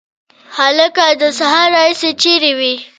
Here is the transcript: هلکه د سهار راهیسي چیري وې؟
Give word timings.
هلکه 0.59 1.05
د 1.21 1.23
سهار 1.39 1.69
راهیسي 1.75 2.11
چیري 2.21 2.51
وې؟ 2.59 2.73